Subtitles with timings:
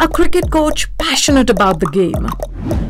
[0.00, 2.26] a cricket coach passionate about the game,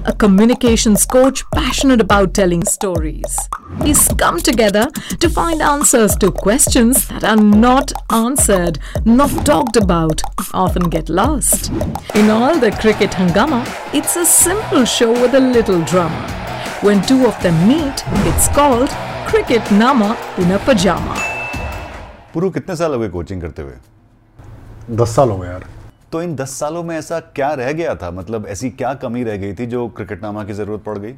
[0.05, 3.39] a communications coach passionate about telling stories.
[3.85, 4.89] He's come together
[5.21, 10.23] to find answers to questions that are not answered, not talked about,
[10.53, 11.71] often get lost.
[12.15, 13.65] In all the cricket hangama,
[13.95, 16.29] it's a simple show with a little drama.
[16.83, 18.91] When two of them meet, it's called
[19.27, 21.17] Cricket Nama in a Pajama.
[22.35, 25.65] पुरु कितने साल हो गए coaching करते हुए दस साल हो गए यार
[26.18, 28.10] तो इन दस सालों में ऐसा क्या रह गया था?
[28.12, 31.14] मतलब ऐसी क्या कमी रह गई थी जो क्रिकेटनामा की ज़रूरत पड़ गई?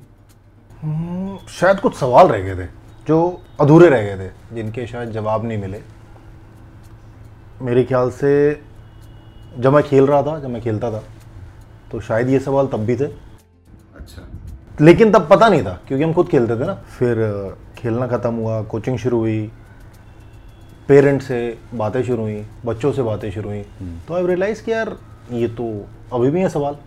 [1.49, 2.67] शायद कुछ सवाल रह गए थे
[3.07, 3.19] जो
[3.61, 5.81] अधूरे रह गए थे जिनके शायद जवाब नहीं मिले।
[7.61, 8.31] मेरे ख्याल से
[9.57, 11.03] जब मैं खेल रहा था जब मैं खेलता था
[11.91, 14.27] तो शायद ये सवाल तब भी थे। अच्छा।
[14.81, 17.15] लेकिन तब पता नहीं था क्योंकि हम खुद खेलते थे ना। फिर
[17.77, 19.41] खेलना ख़त्म हुआ कोचिंग शुरू हुई
[20.89, 23.61] पेरेंट्स से बातें शुरू हुई बच्चों से बातें शुरू हुई
[24.07, 24.95] तो आई रियलाइज़ कि यार
[25.31, 25.65] ये तो
[26.13, 26.77] अभी भी है सवाल।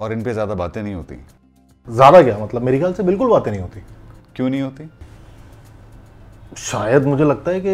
[0.00, 1.14] और इन पर ज़्यादा बातें नहीं होती?
[1.86, 2.38] ज़्यादा क्या?
[2.38, 3.80] मतलब मेरे ख्याल से बिल्कुल बातें नहीं होती।
[4.36, 4.88] क्यों नहीं होती?
[6.58, 7.70] शायद मुझे लगता है कि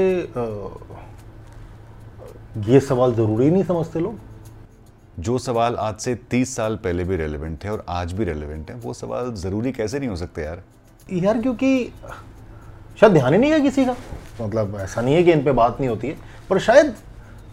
[2.72, 4.18] ये सवाल ज़रूरी नहीं समझते लोग।
[5.20, 8.76] जो सवाल आज से तीस साल पहले भी रेलेवेंट थे और आज भी रेलेवेंट है
[8.78, 10.62] वो सवाल ज़रूरी कैसे नहीं हो सकते यार?
[11.12, 11.92] यार क्योंकि
[12.98, 13.94] शायद ध्यान ही नहीं है किसी का।
[14.40, 16.16] मतलब ऐसा नहीं है कि इन पे बात नहीं होती है
[16.50, 16.94] पर शायद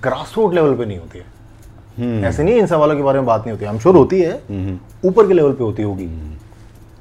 [0.04, 3.26] ग्रास रूट लेवल पे नहीं होती है। ऐसे नहीं है इन सवालों के बारे में
[3.26, 4.34] बात नहीं होती हम श्योर होती है
[5.06, 6.10] ऊपर के लेवल पे होती होगी।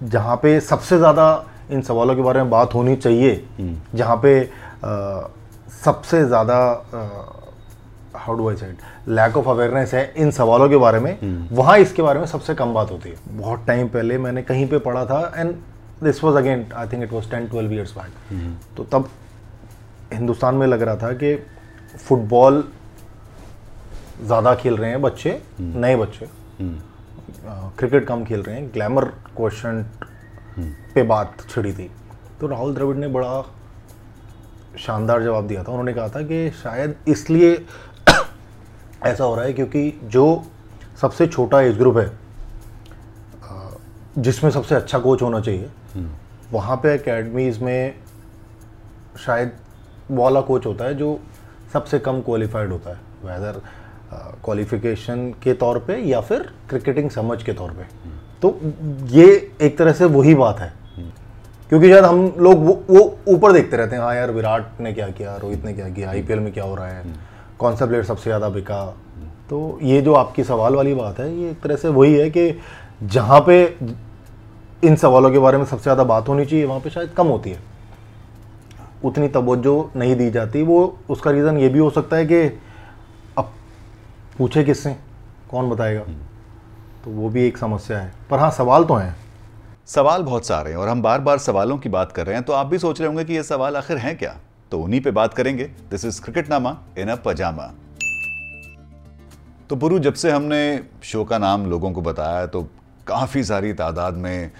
[0.05, 3.45] जहाँ पे सबसे ज़्यादा इन सवालों के बारे में बात होनी चाहिए
[3.95, 5.31] जहाँ पे अ,
[5.84, 6.56] सबसे ज़्यादा
[8.17, 8.77] how do I said
[9.08, 12.75] lack of awareness है इन सवालों के बारे में। वहाँ इसके बारे में सबसे कम
[12.75, 15.55] बात होती है। बहुत टाइम पहले मैंने कहीं पे पढ़ा था and
[16.05, 19.08] this was again I think it was ten twelve years back तो तब
[20.12, 21.34] हिंदुस्तान में लग रहा था कि
[21.98, 22.64] फुटबॉल
[24.22, 26.27] ज़्यादा खेल रहे हैं बच्चे नए बच्चे।
[27.78, 29.05] क्रिकेट कम खेल रहे हैं। ग्लैमर
[29.36, 29.83] क्वेश्चन
[30.94, 31.91] पे बात छिड़ी थी।
[32.41, 33.42] तो राहुल द्रविड़ ने बड़ा
[34.79, 37.55] शानदार जवाब दिया था। उन्होंने कहा था कि शायद इसलिए
[39.05, 40.45] ऐसा हो रहा है क्योंकि जो
[41.00, 42.06] सबसे छोटा एज ग्रुप है
[44.19, 45.70] जिसमें सबसे अच्छा कोच होना चाहिए।
[46.52, 47.95] वहाँ पे एकेडमीज़ में
[49.17, 49.52] शायद
[50.11, 51.19] वो वाला कोच होता है जो
[51.73, 53.61] सबसे कम क्वालिफाइड होता है वेदर
[54.45, 57.85] क्वालिफिकेशन के तौर पे या फिर क्रिकेटिंग समझ के तौर पे।
[58.42, 58.58] तो
[59.11, 59.27] ये
[59.63, 60.73] एक तरह से वही बात है।
[61.70, 65.08] क्योंकि शायद हम लोग वो वो ऊपर देखते रहते हैं हाँ यार विराट ने क्या
[65.11, 67.14] किया रोहित ने क्या किया आईपीएल में क्या हो रहा है
[67.58, 68.85] कौन सा प्लेयर सबसे ज़्यादा बिका।
[69.51, 72.51] तो ये जो आपकी सवाल वाली बात है ये एक तरह से वही है कि
[73.00, 73.62] जहाँ पे
[74.82, 77.50] इन सवालों के बारे में सबसे ज़्यादा बात होनी चाहिए वहाँ पे शायद कम होती
[77.50, 77.58] है।
[79.05, 82.40] उतनी तवज्जो नहीं दी जाती। वो उसका रीज़न ये भी हो सकता है कि
[83.38, 83.52] अब
[84.38, 84.96] पूछे किससे?
[85.50, 86.02] कौन बताएगा?
[87.05, 89.14] तो वो भी एक समस्या है। पर हाँ सवाल तो हैं।
[89.86, 92.52] सवाल बहुत सारे हैं और हम बार बार सवालों की बात कर रहे हैं तो
[92.52, 94.36] आप भी सोच रहे होंगे कि ये सवाल आखिर हैं क्या?
[94.72, 97.72] तो उन्हीं पे बात करेंगे। दिस इज़ क्रिकेट नामा इन अ पजामा
[99.70, 102.66] तो पुरु जब से हमने शो का नाम लोगों को बताया तो
[103.07, 104.51] काफ़ी सारी तादाद में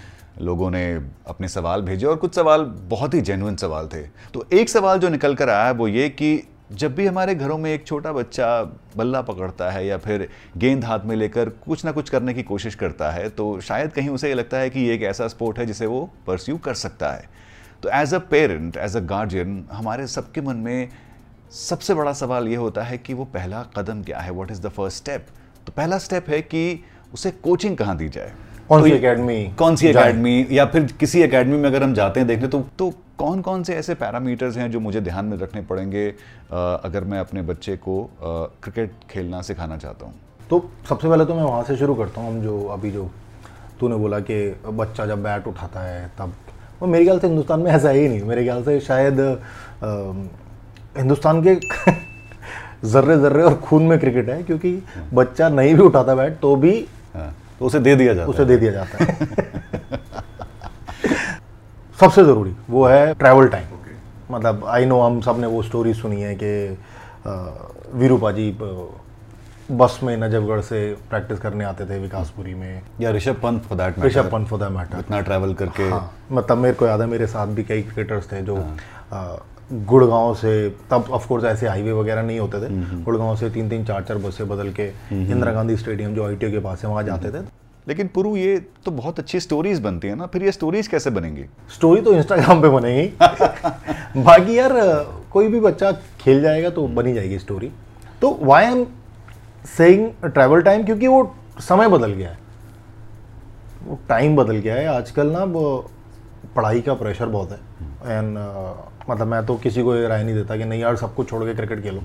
[0.41, 0.85] लोगों ने
[1.27, 4.01] अपने सवाल भेजे और कुछ सवाल बहुत ही जेन्युइन सवाल थे।
[4.33, 7.57] तो एक सवाल जो निकल कर आया है वो ये कि जब भी हमारे घरों
[7.57, 8.47] में एक छोटा बच्चा
[8.97, 12.75] बल्ला पकड़ता है या फिर गेंद हाथ में लेकर कुछ ना कुछ करने की कोशिश
[12.75, 15.65] करता है तो शायद कहीं उसे ये लगता है कि ये एक ऐसा स्पोर्ट है
[15.65, 17.29] जिसे वो परस्यू कर सकता है।
[17.83, 20.89] तो as a parent as a guardian हमारे सबके मन में
[21.51, 24.31] सबसे बड़ा सवाल ये होता है कि वो पहला कदम क्या है?
[24.31, 25.27] What is the first step
[25.67, 26.83] तो पहला स्टेप है कि
[27.15, 28.31] उसे कोचिंग कहाँ दी जाए?
[28.69, 30.03] कौन तो सी एकेडमी कौन सी जाए?
[30.03, 33.63] एकेडमी या फिर किसी एकेडमी में अगर हम जाते हैं देखने तो तो कौन कौन
[33.63, 36.07] से ऐसे पैरामीटर्स हैं जो मुझे ध्यान में रखने पड़ेंगे
[36.51, 40.13] अगर मैं अपने बच्चे को क्रिकेट खेलना सिखाना चाहता हूँ?
[40.49, 40.59] तो
[40.89, 43.09] सबसे पहले तो मैं वहाँ से शुरू करता हूँ हम जो अभी जो
[43.79, 44.35] तूने बोला कि
[44.81, 46.33] बच्चा जब बैट उठाता है तब
[46.81, 49.19] वो मेरे ख्याल से हिंदुस्तान में ऐसा ही नहीं मेरे ख्याल से शायद
[50.97, 51.55] हिंदुस्तान के
[52.91, 54.71] जर्रे जर्रे और खून में क्रिकेट है क्योंकि
[55.13, 57.04] बच्चा नहीं भी उठाता बैट तो भी हाँ,
[57.59, 59.17] तो उसे दे दिया जाता उसे है। दे दिया जाता है।
[61.99, 63.93] सबसे ज़रूरी वो है ट्रैवल टाइम okay.
[64.31, 66.77] मतलब आई नो हम सबने वो स्टोरी सुनी है कि
[67.99, 68.51] वीरूपा जी
[69.71, 70.79] बस में नजफगढ़ से
[71.09, 74.69] प्रैक्टिस करने आते थे विकासपुरी में। या Rishabh Pant for that Rishabh Pant for that
[74.71, 78.31] matter इतना ट्रैवल करके। हाँ मतलब मेरे को याद है मेरे साथ भी कई क्रिकेटर्स
[78.31, 78.55] थे जो
[79.11, 79.37] अ,
[79.71, 82.69] गुड़गांव से तब ऑफ़ कोर्स ऐसे हाईवे वगैरह नहीं होते थे।
[83.03, 86.59] गुड़गांव से तीन तीन चार चार बसें बदल के इंदिरा गांधी स्टेडियम जो आईटीओ के
[86.59, 87.43] पास है वहाँ जाते थे।
[87.87, 91.43] लेकिन पुरु ये तो बहुत अच्छी स्टोरीज बनती है ना फिर ये स्टोरीज कैसे बनेंगी?
[91.75, 93.07] स्टोरी तो इंस्टाग्राम पे बनेगी।
[94.23, 94.71] बाकी यार
[95.31, 95.91] कोई भी बच्चा
[96.21, 97.71] खेल जाएगा तो बनी जाएगी स्टोरी
[98.21, 98.85] तो why am
[99.67, 102.37] saying travel time क्योंकि वो समय बदल गया है।
[103.83, 105.91] वो टाइम बदल गया है। आजकल ना वो
[106.55, 107.57] पढ़ाई का प्रेशर बहुत है।
[108.05, 108.37] एंड
[109.09, 111.43] मतलब मैं तो किसी को ये राय नहीं देता कि नहीं यार सब कुछ छोड़
[111.43, 112.01] के क्रिकेट खेलो।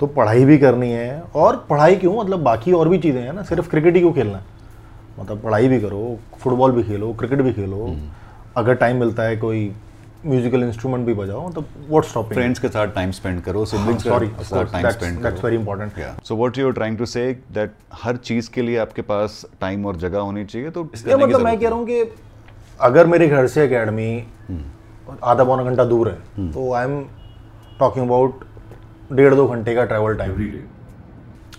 [0.00, 2.14] तो पढ़ाई भी करनी है और पढ़ाई क्यों?
[2.16, 4.44] मतलब बाकी और भी चीज़ें हैं ना सिर्फ़ क्रिकेट ही क्यों खेलना है?
[5.20, 7.96] मतलब पढ़ाई भी करो फुटबॉल भी खेलो क्रिकेट भी खेलो।
[8.56, 9.70] अगर टाइम मिलता है कोई
[10.26, 14.28] म्यूजिकल इंस्ट्रूमेंट भी बजाओ तो व्हाट स्टॉपिंग फ्रेंड्स के साथ टाइम स्पेंड करो सिबलिंग्स sorry,
[14.28, 16.00] के साथ time spend that's very important.
[16.24, 19.86] So what you are trying to say that हर चीज़ के लिए आपके पास टाइम
[19.86, 22.02] और जगह होनी चाहिए तो मतलब मैं कह रहा हूँ कि
[22.80, 24.10] अगर मेरे घर से एकेडमी
[25.24, 27.02] आधा पौना घंटा दूर है। तो आई एम
[27.78, 28.44] टॉकिंग अबाउट
[29.12, 30.60] डेढ़ दो घंटे का ट्रैवल टाइम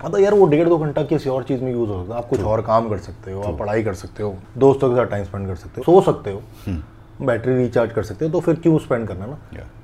[0.02, 2.20] हाँ तो यार वो डेढ़ दो घंटा किसी और चीज़ में यूज़ हो सकता है।
[2.20, 5.10] आप कुछ और काम कर सकते हो आप पढ़ाई कर सकते हो दोस्तों के साथ
[5.12, 6.42] टाइम स्पेंड कर सकते हो सो सकते हो।
[7.22, 9.38] बैटरी रिचार्ज कर सकते हो तो फिर क्यों स्पेंड करना ना.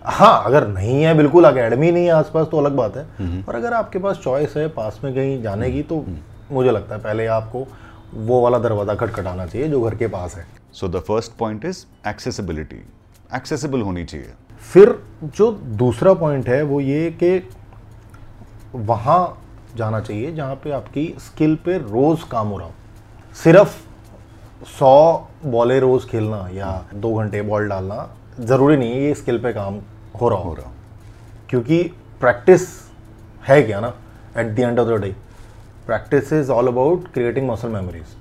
[0.04, 3.74] हाँ अगर नहीं है बिल्कुल अकेडमी नहीं है आसपास तो अलग बात है। पर अगर
[3.74, 6.04] आपके पास चॉइस है पास में कहीं जाने की तो
[6.52, 7.68] मुझे लगता है पहले आपको
[8.16, 11.86] वो वाला दरवाज़ा खटखटाना चाहिए जो घर के पास है। So the first point is
[12.08, 12.84] accessibility
[13.30, 14.34] accessible होनी चाहिए।
[14.64, 14.96] फिर
[15.26, 17.50] जो दूसरा पॉइंट है वो ये कि
[18.76, 19.42] वहाँ
[19.78, 22.74] जाना चाहिए जहाँ पे आपकी स्किल पे रोज़ काम हो रहा हो।
[23.36, 23.76] सिर्फ़
[24.70, 28.08] सौ बॉलें रोज़ खेलना या दो घंटे बॉल डालना
[28.40, 29.80] ज़रूरी नहीं है ये स्किल पे काम
[30.22, 30.72] हो रहा हो। रहा
[31.50, 31.82] क्योंकि
[32.22, 32.68] प्रैक्टिस
[33.44, 33.94] है क्या ना
[34.38, 35.16] at the end of the day
[35.88, 38.16] practice is all about creating muscle memories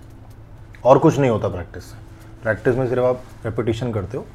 [0.85, 1.97] और कुछ नहीं होता प्रैक्टिस से।
[2.43, 4.27] प्रैक्टिस में सिर्फ़ आप रेपिटेशन करते हो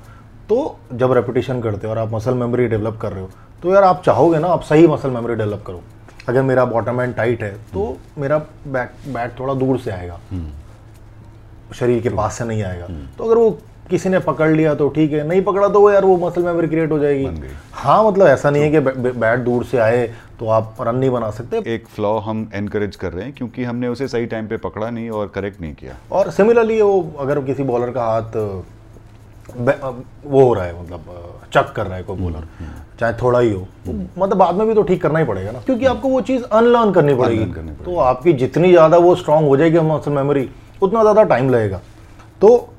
[0.49, 3.29] तो जब रेपिटेशन करते हो और आप मसल मेमोरी डेवलप कर रहे हो
[3.63, 5.81] तो यार आप चाहोगे ना आप सही मसल मेमोरी डेवलप करो।
[6.29, 8.37] अगर मेरा बॉटम एंड टाइट है तो मेरा
[8.67, 10.19] बैक बैट थोड़ा दूर से आएगा।
[11.75, 12.87] शरीर के पास से नहीं आएगा।
[13.17, 13.49] तो अगर वो
[13.89, 16.67] किसी ने पकड़ लिया तो ठीक है नहीं पकड़ा तो वो यार वो मसल मेमोरी
[16.67, 17.29] क्रिएट हो जाएगी।
[17.73, 20.05] हाँ मतलब ऐसा नहीं है कि बै- बै- बैट दूर से आए
[20.39, 23.87] तो आप रन नहीं बना सकते। एक फ्लॉ हम एनकरेज कर रहे हैं क्योंकि हमने
[23.87, 27.63] उसे सही टाइम पे पकड़ा नहीं और करेक्ट नहीं किया। और सिमिलरली वो अगर किसी
[27.63, 28.37] बॉलर का हाथ
[29.55, 31.05] वो हो रहा है मतलब
[31.53, 32.47] चक कर रहा है कोई बॉलर
[32.99, 35.59] चाहे थोड़ा ही हो। तो मतलब बाद में भी तो ठीक करना ही पड़ेगा ना।
[35.59, 37.45] क्योंकि आपको वो चीज़ अनलर्न करनी पड़ेगी।
[37.85, 40.49] तो आपकी जितनी ज़्यादा वो स्ट्रांग हो जाएगी मसल मेमोरी
[40.81, 41.79] उतना ज़्यादा टाइम लगेगा।
[42.41, 42.69] तो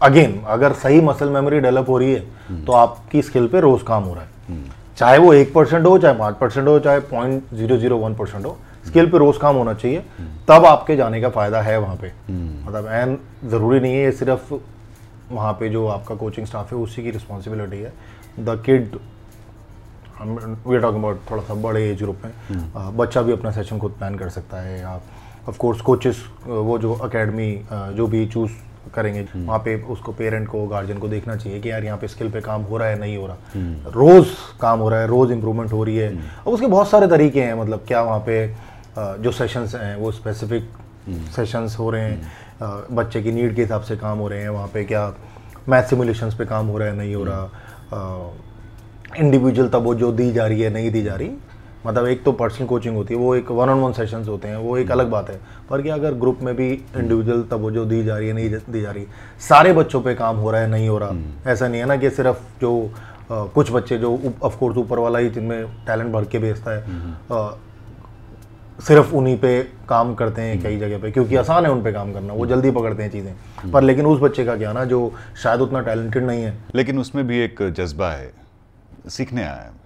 [0.00, 4.02] अगेन अगर सही मसल मेमोरी डेवलप हो रही है तो आपकी स्किल पे रोज काम
[4.02, 4.28] हो रहा है।
[4.96, 8.44] चाहे वो एक परसेंट हो चाहे पाँच परसेंट हो चाहे point zero zero one percent
[8.46, 8.56] हो
[8.86, 10.04] स्किल पे रोज काम होना चाहिए।
[10.48, 12.12] तब आपके जाने का फ़ायदा है वहाँ पे।
[12.66, 13.18] मतलब एन
[13.50, 14.54] ज़रूरी नहीं है ये सिर्फ़
[15.32, 17.92] वहाँ पे जो आपका कोचिंग स्टाफ है उसी की रिस्पॉन्सिबिलिटी है।
[18.40, 18.96] The kid
[20.22, 22.32] we are talking about थोड़ा सा बड़े एज ग्रुप में
[22.74, 25.00] अ, बच्चा भी अपना सेशन खुद प्लान कर सकता है। या
[25.48, 27.52] ऑफ़ कोर्स कोचेस वो जो अकेडमी
[27.96, 28.50] जो भी चूज़
[28.94, 32.30] करेंगे वहाँ पे उसको पेरेंट को गार्जियन को देखना चाहिए कि यार यहाँ पे स्किल
[32.30, 33.36] पे काम हो रहा है नहीं हो रहा।
[33.90, 34.26] रोज
[34.60, 36.12] काम हो रहा है रोज इम्प्रूवमेंट हो रही है।
[36.46, 38.46] और उसके बहुत सारे तरीके हैं मतलब क्या वहाँ पे
[38.98, 40.70] जो सेशंस हैं वो स्पेसिफिक
[41.36, 42.30] सेशंस हो रहे हैं।
[42.62, 45.12] बच्चे की नीड के हिसाब से काम हो रहे हैं वहाँ पे क्या
[45.68, 48.32] मैथ सिमुलेशंस पे काम हो रहा है नहीं हो रहा।
[49.18, 51.30] इंडिविजुअल तवज्जो दी जा रही है नहीं दी जा रही
[51.86, 54.56] मतलब एक तो पर्सनल कोचिंग होती है वो एक वन ऑन वन सेशंस होते हैं
[54.56, 55.38] वो एक अलग बात है।
[55.70, 58.90] पर क्या अगर ग्रुप में भी इंडिविजुअल तवज्जो दी जा रही है नहीं दी जा
[58.90, 59.06] रही
[59.48, 62.10] सारे बच्चों पे काम हो रहा है नहीं हो रहा। ऐसा नहीं है ना कि
[62.10, 62.72] सिर्फ़ जो
[63.30, 66.80] अ, कुछ बच्चे जो ऑफ़ कोर्स ऊपर वाला ही जिनमें टैलेंट भर के भेजता है।
[68.80, 72.12] सिर्फ़ उन्हीं पे काम करते हैं कई जगह पे क्योंकि आसान है उन पे काम
[72.12, 75.12] करना वो जल्दी पकड़ते हैं चीज़ें। पर लेकिन उस बच्चे का क्या ना जो
[75.42, 78.32] शायद उतना टैलेंटेड नहीं है। लेकिन उसमें भी एक जज्बा है
[79.08, 79.78] सीखने आया है।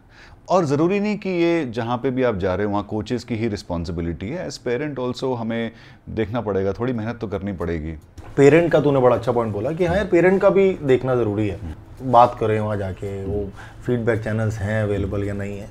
[0.48, 3.34] और ज़रूरी नहीं कि ये जहाँ पे भी आप जा रहे हो वहाँ कोचेस की
[3.34, 5.70] ही रिस्पॉन्सिबिलिटी है। एज पेरेंट ऑल्सो हमें
[6.10, 7.96] देखना पड़ेगा थोड़ी मेहनत तो करनी पड़ेगी।
[8.36, 11.48] पेरेंट का तूने बड़ा अच्छा पॉइंट बोला कि हाँ यार पेरेंट का भी देखना ज़रूरी
[11.48, 11.58] है।
[12.02, 13.48] बात करें वहाँ जाके वो
[13.86, 15.68] फीडबैक चैनल्स हैं अवेलेबल या नहीं है।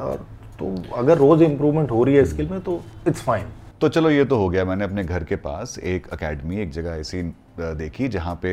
[0.00, 0.26] और
[0.62, 3.46] तो अगर रोज़ इम्प्रूवमेंट हो रही है स्किल में तो इट्स फाइन
[3.80, 6.90] तो चलो ये तो हो गया मैंने अपने घर के पास एक एकेडमी एक जगह
[6.90, 7.22] ऐसी
[7.58, 8.50] देखी जहाँ पे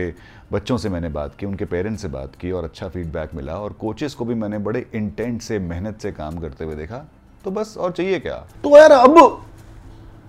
[0.52, 3.74] बच्चों से मैंने बात की उनके पेरेंट्स से बात की और अच्छा फीडबैक मिला और
[3.74, 6.98] कोचेस को भी मैंने बड़े इंटेंट से मेहनत से काम करते हुए देखा।
[7.46, 8.36] तो बस और चाहिए क्या?
[8.64, 9.18] तो यार अब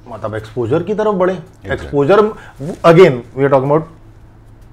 [0.08, 1.38] मतलब एक्सपोजर की तरफ़ बढ़े।
[1.72, 2.24] Exposure
[2.84, 3.88] again we are talking about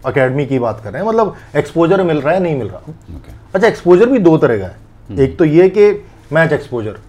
[0.05, 2.79] academy की बात कर रहे हैं। मतलब एक्सपोजर मिल रहा है नहीं मिल रहा।
[3.15, 5.91] ओके अच्छा एक्सपोजर भी दो तरह का है। एक तो ये कि
[6.33, 6.99] मैच एक्सपोजर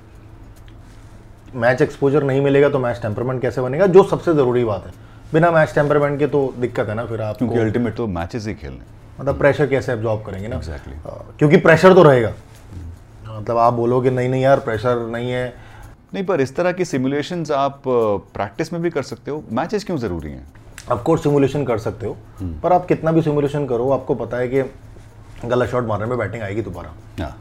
[1.54, 4.92] मैच एक्सपोजर नहीं मिलेगा तो मैच टेम्परमेंट कैसे बनेगा जो सबसे ज़रूरी बात है।
[5.32, 8.54] बिना मैच टेम्परमेंट के तो दिक्कत है ना फिर आपको। क्योंकि अल्टीमेट तो मैचेस ही
[8.54, 10.92] खेलने मतलब प्रेशर कैसे एब्जॉर्ब करेंगे ना। Exactly.
[11.38, 12.32] क्योंकि प्रेशर तो रहेगा।
[13.28, 15.48] मतलब आप बोलोगे नहीं नहीं यार प्रेशर नहीं है।
[16.14, 19.96] नहीं पर इस तरह की सिमुलेशंस आप प्रैक्टिस में भी कर सकते हो। मैचेस क्यों
[19.98, 20.46] ज़रूरी हैं?
[20.92, 22.16] ऑफ़ कोर्स सिमुलेशन कर सकते हो
[22.62, 24.62] पर आप कितना भी सिमुलेशन करो आपको पता है कि
[25.44, 27.36] गलत शॉट मारने में बैटिंग आएगी दोबारा। हाँ।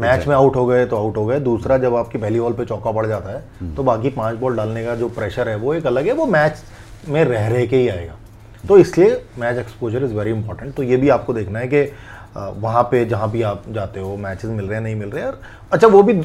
[0.00, 2.64] मैच में आउट हो गए तो आउट हो गए। दूसरा जब आपकी पहली बॉल पे
[2.64, 5.86] चौका पड़ जाता है तो बाकी पाँच बॉल डालने का जो प्रेशर है वो एक
[5.86, 6.62] अलग है वो मैच
[7.08, 8.14] में रह रह के ही आएगा।
[8.68, 11.82] तो इसलिए match exposure is very important तो ये भी आपको देखना है कि
[12.36, 15.30] वहाँ पे जहाँ भी आप जाते हो मैचेस मिल रहे हैं नहीं मिल रहे हैं
[15.30, 15.40] और
[15.72, 16.20] अच्छा वो भी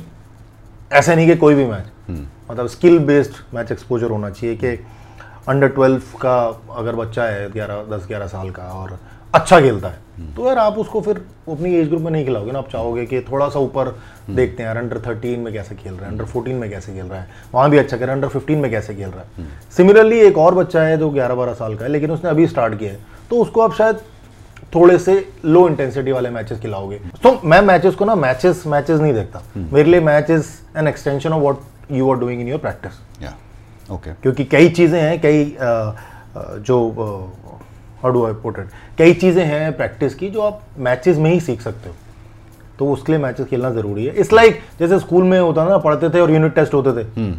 [0.92, 2.20] ऐसा नहीं कि कोई भी मैच
[2.50, 4.68] मतलब स्किल बेस्ड मैच एक्सपोजर होना चाहिए कि
[5.48, 6.38] अंडर ट्वेल्व का
[6.76, 8.98] अगर बच्चा है ग्यारह दस ग्यारह साल का और
[9.38, 11.18] अच्छा खेलता है। तो यार आप उसको फिर
[11.50, 13.88] अपनी एज ग्रुप में नहीं खिलाओगे ना आप चाहोगे कि थोड़ा सा ऊपर
[14.30, 17.06] देखते हैं यार अंडर थर्टीन में कैसे खेल रहा है अंडर फोर्टीन में कैसे खेल
[17.06, 19.48] रहा है वहाँ भी अच्छा कर रहा है अंडर फिफ्टीन में कैसे खेल रहा है।
[19.78, 22.78] सिमिलरली एक और बच्चा है जो ग्यारह बारह साल का है लेकिन उसने अभी स्टार्ट
[22.80, 24.00] किया है। तो उसको आप शायद
[24.76, 25.14] थोड़े से
[25.46, 29.90] लो इंटेंसिटी वाले मैचेस खिलाओगे। तो मैं मैचेस को ना मैचेस मैचेस नहीं देखता। मेरे
[29.90, 33.36] लिए match is an extension of what you are doing in your practice या
[33.90, 35.56] ओके क्योंकि कई चीज़ें हैं कई
[36.62, 36.80] जो
[38.04, 41.40] how do I put it कई चीज़ें हैं प्रैक्टिस की जो आप मैचेस में ही
[41.40, 41.96] सीख सकते हो।
[42.80, 45.78] तो उसके लिए मैचेस खेलना ज़रूरी है। इट्स लाइक like, जैसे स्कूल में होता ना
[45.80, 47.32] पढ़ते थे और यूनिट टेस्ट होते थे।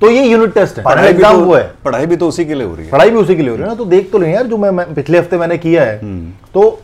[0.00, 2.54] तो ये यूनिट टेस्ट है। पढ़ाई भी तो वो है। पढ़ाई भी तो उसी के
[2.54, 4.10] लिए हो रही है। पढ़ाई भी उसी के लिए हो रही है ना। तो देख
[4.12, 5.98] तो लें यार जो मैं, मैं पिछले हफ़्ते मैंने किया है।
[6.54, 6.80] तो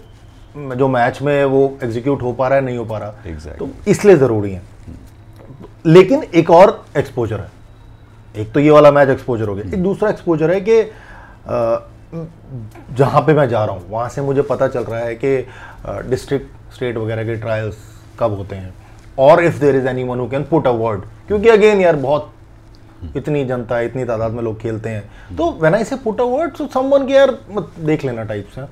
[0.56, 3.58] जो मैच में वो एग्जीक्यूट हो पा रहा है नहीं हो पा रहा। Exactly.
[3.58, 4.62] तो इसलिए ज़रूरी है।
[5.86, 7.50] लेकिन एक और एक्सपोजर है।
[8.36, 10.80] एक तो ये वाला मैच एक्सपोजर हो गया। एक दूसरा एक्सपोजर है कि
[12.96, 15.36] जहाँ पे मैं जा रहा हूँ वहाँ से मुझे पता चल रहा है कि
[16.10, 17.76] डिस्ट्रिक्ट स्टेट वगैरह के ट्रायल्स
[18.20, 18.74] कब होते हैं।
[19.18, 22.32] और if there is anyone who can put a word क्योंकि अगेन यार बहुत
[23.16, 26.54] इतनी जनता इतनी तादाद में लोग खेलते हैं। तो when I say put a word
[26.56, 27.36] so someone के यार
[27.80, 28.62] देख लेना टाइप से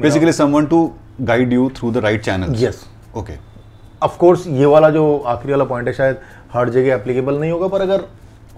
[0.00, 0.90] basically someone to
[1.22, 2.74] guide you through the right channel Yes.
[3.16, 3.32] Okay
[4.02, 6.16] of course ये वाला जो आखिरी वाला पॉइंट है शायद
[6.52, 8.04] हर जगह एप्लीकेबल नहीं होगा पर अगर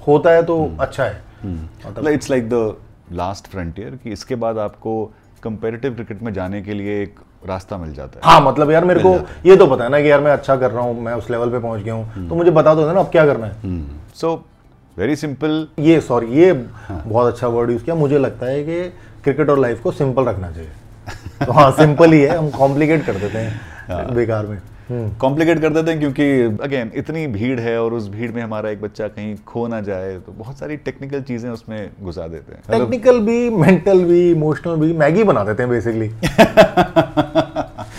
[0.07, 2.75] होता है तो अच्छा है। मतलब it's like the
[3.13, 5.05] last frontier कि इसके बाद आपको
[5.43, 9.01] कंपेरेटिव क्रिकेट में जाने के लिए एक रास्ता मिल जाता है। हाँ मतलब यार मेरे
[9.01, 9.15] को
[9.47, 11.51] ये तो पता है ना कि यार मैं अच्छा कर रहा हूँ मैं उस लेवल
[11.51, 13.83] पे पहुँच गया हूँ। तो मुझे बता दो ना अब क्या करना है?
[14.15, 14.35] सो
[14.97, 16.51] वेरी सिंपल ये सॉरी ये
[16.87, 17.03] हाँ.
[17.07, 18.83] बहुत अच्छा वर्ड यूज़ किया। मुझे लगता है कि
[19.25, 23.15] क्रिकेट और लाइफ को सिंपल रखना चाहिए। तो हाँ सिंपल ही है हम कॉम्प्लिकेट कर
[23.15, 24.59] देते हैं। बेकार में।
[24.93, 26.25] कॉम्प्लिकेट कर देते हैं क्योंकि
[26.65, 30.19] अगेन इतनी भीड़ है और उस भीड़ में हमारा एक बच्चा कहीं खो ना जाए
[30.19, 34.93] तो बहुत सारी टेक्निकल चीज़ें उसमें घुसा देते हैं। टेक्निकल भी मेंटल भी इमोशनल भी
[34.93, 36.09] मैगी बना देते हैं basically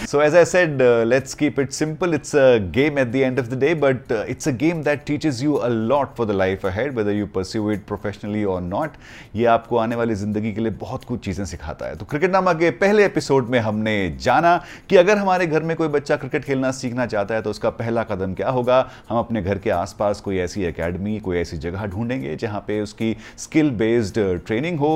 [0.07, 2.13] So, as I said, uh, let's keep it simple.
[2.13, 5.05] It's a game at the end of the day, but uh, it's a game that
[5.05, 8.95] teaches you a lot for the life ahead, whether you pursue it professionally or not.
[9.35, 12.53] ये आपको आने वाली ज़िंदगी के लिए बहुत कुछ चीज़ें सिखाता है तो क्रिकेट नामा
[12.61, 14.55] के पहले एपिसोड में हमने जाना
[14.89, 18.03] कि अगर हमारे घर में कोई बच्चा क्रिकेट खेलना सीखना चाहता है तो उसका पहला
[18.11, 22.35] कदम क्या होगा हम अपने घर के आसपास कोई ऐसी एकेडमी कोई ऐसी जगह ढूंढेंगे
[22.45, 23.15] जहाँ पे उसकी
[23.47, 24.93] स्किल बेस्ड ट्रेनिंग हो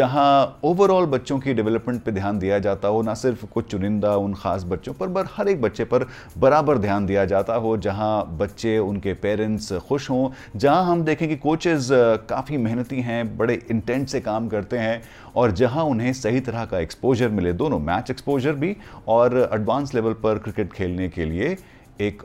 [0.00, 0.32] जहाँ
[0.72, 4.52] ओवरऑल बच्चों की डेवलपमेंट पे ध्यान दिया जाता हो ना सिर्फ़ कुछ चुनिंदा उन खास
[4.62, 6.06] बच्चों पर पर हर एक बच्चे पर
[6.38, 11.36] बराबर ध्यान दिया जाता हो जहाँ बच्चे उनके पेरेंट्स खुश हों जहाँ हम देखें कि
[11.36, 11.92] कोचेज़
[12.28, 15.02] काफ़ी मेहनती हैं बड़े इंटेंट से काम करते हैं
[15.36, 18.76] और जहाँ उन्हें सही तरह का एक्सपोजर मिले दोनों मैच एक्सपोजर भी
[19.08, 21.56] और एडवांस लेवल पर क्रिकेट खेलने के लिए
[22.00, 22.22] एक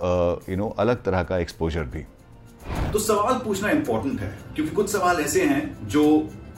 [0.49, 2.05] यू नो अलग तरह का एक्सपोजर भी।
[2.93, 6.03] तो सवाल पूछना इंपॉर्टेंट है क्योंकि कुछ सवाल ऐसे हैं जो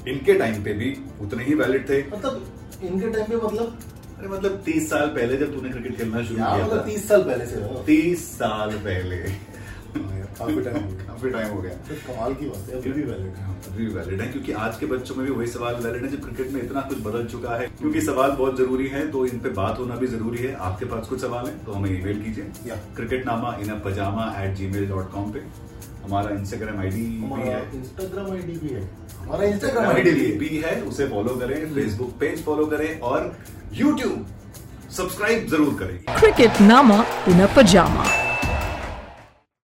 [0.08, 2.42] इनके टाइम पे भी उतने ही वैलिड थे। मतलब
[2.84, 3.78] इनके टाइम पे मतलब
[4.22, 7.46] अरे मतलब तीस साल पहले जब तूने क्रिकेट खेलना शुरू किया मतलब तीस साल पहले
[7.46, 9.16] से। तीस साल पहले।
[10.40, 13.02] काफ़ी टाइम हो गया। काफ़ी टाइम हो गया। तो कमाल की बात है अभी भी
[13.02, 16.04] वैलिड है। अभी भी वैलिड है क्योंकि आज के बच्चों में भी वही सवाल वैलिड
[16.04, 19.26] है जब क्रिकेट में इतना कुछ बदल चुका है। क्योंकि सवाल बहुत ज़रूरी है तो
[19.26, 22.22] इन पे बात होना भी ज़रूरी है। आपके पास कुछ सवाल है तो हमें ईमेल
[22.24, 25.44] कीजिए। या। क्रिकेट नामा in pyjama at Gmail dot com पे।
[26.04, 28.82] हमारा इंस्टाग्राम आईडी भी है। इंस्टाग्राम आईडी भी है।
[29.20, 33.36] हमारा इंस्टाग्राम आईडी भी, भी है उसे फॉलो करें फेसबुक पेज फॉलो करें और
[33.74, 34.26] यूट्यूब
[34.98, 38.31] सब्सक्राइब ज़रूर करें। क्रिकेट नामा पुनः a pajama.